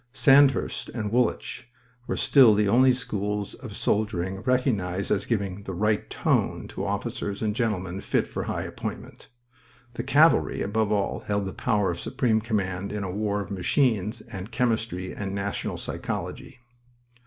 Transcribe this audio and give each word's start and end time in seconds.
Sandhurst 0.13 0.89
and 0.95 1.11
Woolwich 1.11 1.69
were 2.07 2.17
still 2.17 2.55
the 2.55 2.67
only 2.67 2.91
schools 2.91 3.53
of 3.53 3.75
soldiering 3.75 4.41
recognized 4.41 5.11
as 5.11 5.27
giving 5.27 5.61
the 5.61 5.75
right 5.75 6.09
"tone" 6.09 6.67
to 6.69 6.83
officers 6.87 7.43
and 7.43 7.55
gentlemen 7.55 8.01
fit 8.01 8.25
for 8.25 8.45
high 8.45 8.63
appointment. 8.63 9.27
The 9.93 10.01
cavalry, 10.01 10.63
above 10.63 10.91
all, 10.91 11.19
held 11.27 11.45
the 11.45 11.53
power 11.53 11.91
of 11.91 11.99
supreme 11.99 12.41
command 12.41 12.91
in 12.91 13.03
a 13.03 13.11
war 13.11 13.41
of 13.41 13.51
machines 13.51 14.21
and 14.21 14.51
chemistry 14.51 15.13
and 15.13 15.35
national 15.35 15.77
psychology.... 15.77 16.57